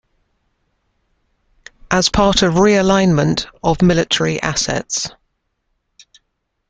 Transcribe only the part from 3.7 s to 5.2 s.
military assets.